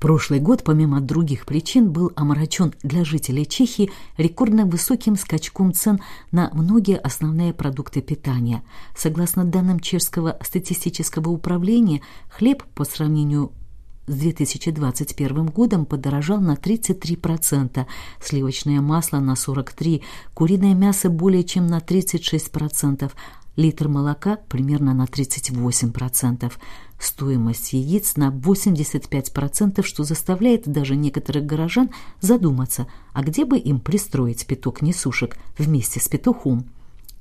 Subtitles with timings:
[0.00, 5.98] Прошлый год, помимо других причин, был омрачен для жителей Чехии рекордно высоким скачком цен
[6.30, 8.62] на многие основные продукты питания.
[8.96, 13.50] Согласно данным Чешского статистического управления, хлеб по сравнению
[14.06, 17.84] с 2021 годом подорожал на 33%,
[18.22, 23.10] сливочное масло на 43%, куриное мясо более чем на 36%,
[23.56, 26.52] литр молока примерно на 38%,
[26.98, 31.90] стоимость яиц на 85%, что заставляет даже некоторых горожан
[32.20, 36.66] задуматься, а где бы им пристроить пяток несушек вместе с петухом.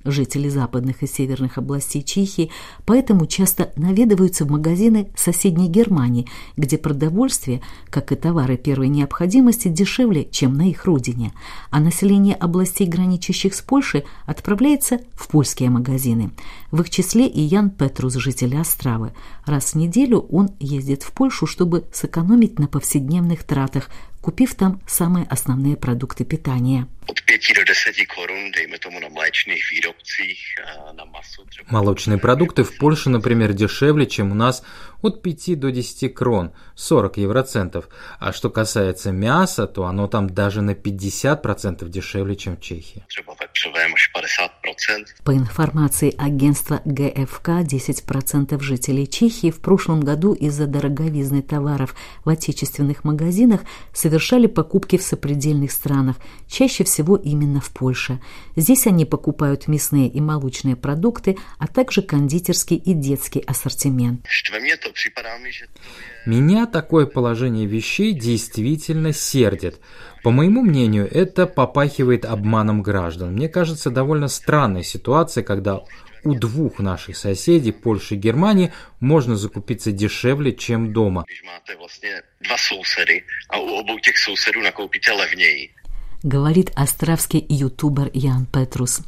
[0.06, 2.50] Жители западных и северных областей Чехии
[2.86, 10.26] поэтому часто наведываются в магазины соседней Германии, где продовольствие, как и товары первой необходимости, дешевле,
[10.30, 11.34] чем на их родине,
[11.72, 16.32] а население областей, граничащих с Польшей, отправляется в польские магазины.
[16.72, 19.14] В их числе и Ян Петрус, житель Остравы.
[19.45, 23.90] Раз в неделю он ездит в Польшу, чтобы сэкономить на повседневных тратах,
[24.27, 26.86] купив там самые основные продукты питания.
[27.08, 30.59] От 5 до 10 корун, dejme tomu na mléčných výrobcích,
[30.97, 31.45] на массу.
[31.70, 34.64] Молочные продукты в Польше, например, дешевле, чем у нас
[35.02, 37.88] от 5 до 10 крон, 40 евроцентов.
[38.20, 43.05] А что касается мяса, то оно там даже на 50% дешевле, чем в Чехии.
[45.23, 53.03] По информации агентства ГФК, 10% жителей Чехии в прошлом году из-за дороговизны товаров в отечественных
[53.03, 53.61] магазинах
[54.18, 56.16] совершали покупки в сопредельных странах,
[56.48, 58.20] чаще всего именно в Польше.
[58.56, 64.26] Здесь они покупают мясные и молочные продукты, а также кондитерский и детский ассортимент.
[66.26, 69.76] Меня такое положение вещей действительно сердит.
[70.23, 73.34] По моему мнению, это попахивает обманом граждан.
[73.34, 75.84] Мне кажется довольно странной ситуацией, когда
[76.28, 81.25] у двух наших соседей, Польши и Германии, можно закупиться дешевле, чем дома.
[86.23, 89.02] Говорит островский ютубер Ян Петрус.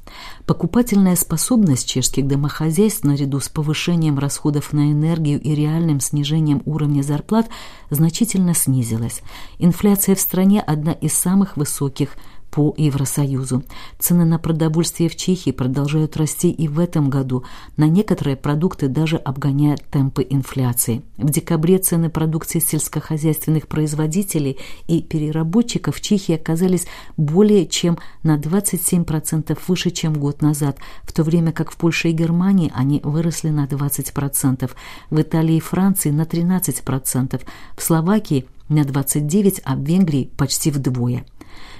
[0.45, 7.49] Покупательная способность чешских домохозяйств наряду с повышением расходов на энергию и реальным снижением уровня зарплат
[7.89, 9.21] значительно снизилась.
[9.57, 12.15] Инфляция в стране одна из самых высоких
[12.51, 13.63] по Евросоюзу.
[13.99, 17.43] Цены на продовольствие в Чехии продолжают расти и в этом году.
[17.77, 21.03] На некоторые продукты даже обгоняют темпы инфляции.
[21.17, 26.87] В декабре цены продукции сельскохозяйственных производителей и переработчиков в Чехии оказались
[27.17, 32.13] более чем на 27% выше, чем год назад, в то время как в Польше и
[32.13, 34.69] Германии они выросли на 20%,
[35.09, 37.41] в Италии и Франции на 13%,
[37.75, 41.25] в Словакии на 29%, а в Венгрии почти вдвое.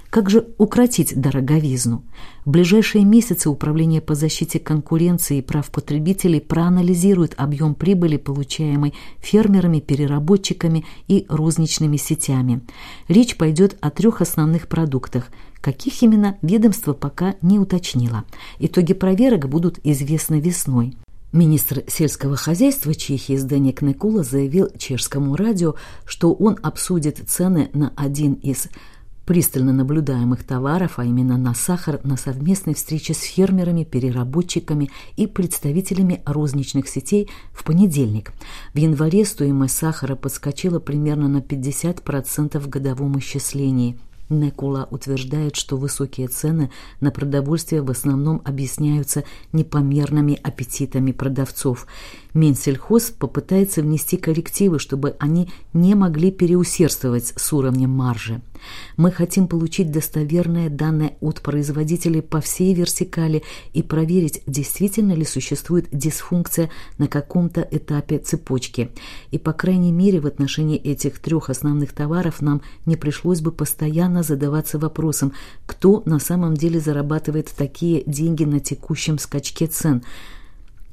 [0.10, 2.04] Как же укротить дороговизну?
[2.44, 9.80] В ближайшие месяцы Управление по защите конкуренции и прав потребителей проанализирует объем прибыли, получаемой фермерами,
[9.80, 12.62] переработчиками и розничными сетями.
[13.08, 15.28] Речь пойдет о трех основных продуктах.
[15.62, 18.24] Каких именно ведомство пока не уточнило.
[18.58, 20.96] Итоги проверок будут известны весной.
[21.32, 28.34] Министр сельского хозяйства Чехии Сденек Некула заявил чешскому радио, что он обсудит цены на один
[28.34, 28.70] из
[29.30, 36.24] пристально наблюдаемых товаров, а именно на сахар, на совместной встрече с фермерами, переработчиками и представителями
[36.26, 38.34] розничных сетей в понедельник.
[38.74, 46.28] В январе стоимость сахара подскочила примерно на 50% в годовом исчислении– Некула утверждает, что высокие
[46.28, 46.70] цены
[47.02, 49.24] на продовольствие в основном объясняются
[49.54, 51.88] непомерными аппетитами продавцов.
[52.36, 58.42] Минсельхоз попытается внести коррективы, чтобы они не могли переусердствовать с уровнем маржи.
[58.98, 63.44] Мы хотим получить достоверные данные от производителей по всей вертикали
[63.74, 68.90] и проверить, действительно ли существует дисфункция на каком-то этапе цепочки.
[69.32, 74.24] И, по крайней мере, в отношении этих трех основных товаров нам не пришлось бы постоянно
[74.24, 75.34] задаваться вопросом,
[75.66, 80.04] кто на самом деле зарабатывает такие деньги на текущем скачке цен–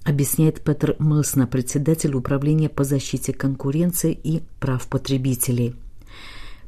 [0.07, 5.75] объясняет Петр Мылсна, председатель управления по защите конкуренции и прав потребителей.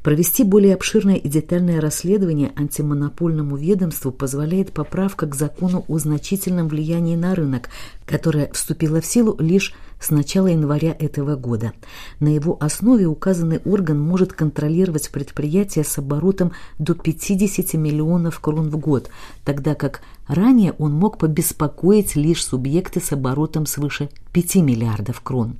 [0.03, 7.17] Провести более обширное и детальное расследование антимонопольному ведомству позволяет поправка к закону о значительном влиянии
[7.17, 7.69] на рынок,
[8.05, 11.73] которая вступила в силу лишь с начала января этого года.
[12.21, 18.77] На его основе указанный орган может контролировать предприятия с оборотом до 50 миллионов крон в
[18.77, 19.09] год,
[19.43, 25.57] тогда как ранее он мог побеспокоить лишь субъекты с оборотом свыше 5 миллиардов крон.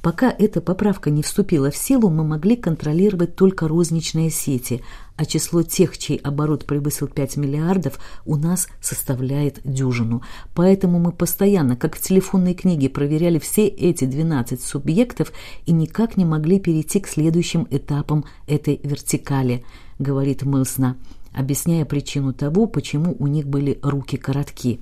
[0.00, 4.80] Пока эта поправка не вступила в силу, мы могли контролировать только розничные сети,
[5.16, 10.22] а число тех, чей оборот превысил 5 миллиардов, у нас составляет дюжину.
[10.54, 15.32] Поэтому мы постоянно, как в телефонной книге, проверяли все эти 12 субъектов
[15.66, 19.64] и никак не могли перейти к следующим этапам этой вертикали,
[19.98, 20.96] говорит Мылсна
[21.32, 24.80] объясняя причину того, почему у них были руки коротки.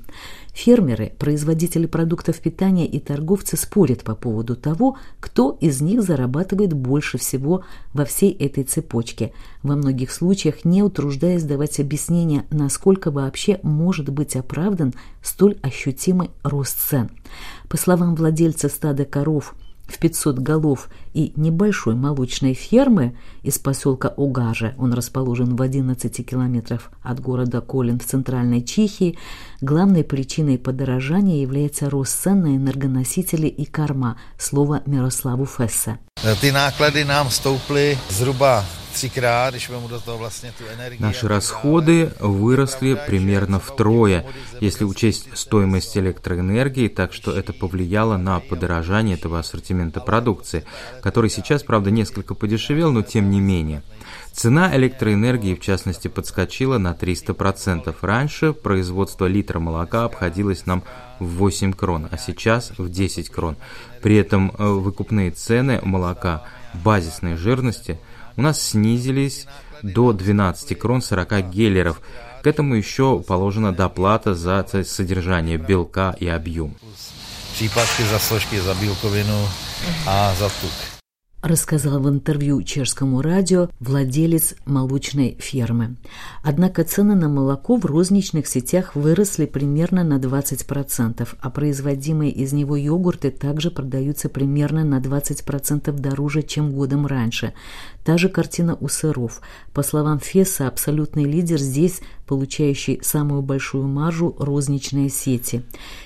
[0.52, 7.18] Фермеры, производители продуктов питания и торговцы спорят по поводу того, кто из них зарабатывает больше
[7.18, 9.32] всего во всей этой цепочке,
[9.62, 14.92] во многих случаях не утруждаясь давать объяснения, насколько вообще может быть оправдан
[15.22, 17.10] столь ощутимый рост цен.
[17.68, 19.54] По словам владельца стада коров–
[19.90, 26.90] в 500 голов и небольшой молочной фермы из поселка Угаже, он расположен в 11 километров
[27.02, 29.18] от города Колин в центральной Чехии,
[29.60, 35.98] главной причиной подорожания является рост цен на энергоносители и корма, слово Мирославу Фесса.
[36.40, 38.79] Ty náklady nám stouply zhruba
[40.98, 44.26] Наши расходы выросли примерно втрое,
[44.60, 50.64] если учесть стоимость электроэнергии, так что это повлияло на подорожание этого ассортимента продукции,
[51.02, 53.82] который сейчас, правда, несколько подешевел, но тем не менее.
[54.32, 57.94] Цена электроэнергии, в частности, подскочила на 300%.
[58.00, 60.84] Раньше производство литра молока обходилось нам
[61.18, 63.56] в 8 крон, а сейчас в 10 крон.
[64.02, 66.44] При этом э, выкупные цены молока
[66.74, 67.98] базисной жирности–
[68.36, 69.46] у нас снизились
[69.82, 72.00] до 12 крон 40 геллеров.
[72.42, 76.76] К этому еще положена доплата за содержание белка и объем.
[77.54, 79.48] Příplatky za složky za bílkovinu
[80.06, 80.99] a za tuk
[81.42, 85.96] рассказал в интервью чешскому радио владелец молочной фермы.
[86.42, 92.76] Однако цены на молоко в розничных сетях выросли примерно на 20%, а производимые из него
[92.76, 97.54] йогурты также продаются примерно на 20% дороже, чем годом раньше.
[98.04, 99.40] Та же картина у сыров.
[99.72, 105.62] По словам Фесса, абсолютный лидер здесь, получающий самую большую маржу, розничные сети.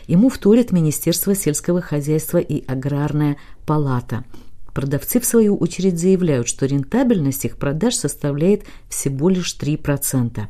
[0.07, 3.37] Ему вторят Министерство сельского хозяйства и Аграрная
[3.67, 4.25] палата–
[4.75, 10.49] Продавцы, в свою очередь, заявляют, что рентабельность их продаж составляет всего лишь 3%.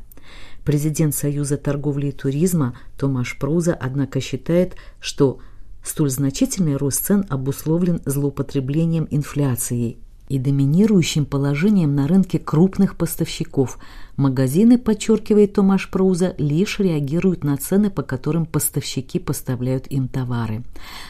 [0.65, 5.41] Президент Союза торговли и туризма Томаш Проуза, однако, считает, что
[5.85, 9.99] столь значительный рост цен обусловлен злоупотреблением инфляцией
[10.29, 13.79] и доминирующим положением на рынке крупных поставщиков.
[14.17, 20.65] Магазины, подчеркивает Томаш Проуза, лишь реагируют на цены, по которым поставщики поставляют им товары.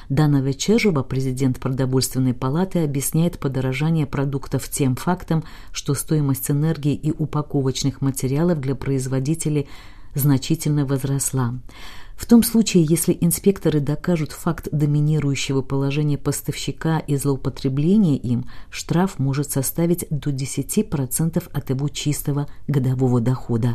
[0.09, 8.01] Дана Вечежева, президент продовольственной палаты, объясняет подорожание продуктов тем фактом, что стоимость энергии и упаковочных
[8.01, 9.69] материалов для производителей
[10.15, 11.55] значительно возросла.
[12.17, 19.51] В том случае, если инспекторы докажут факт доминирующего положения поставщика и злоупотребления им, штраф может
[19.51, 23.75] составить до 10% от его чистого годового дохода.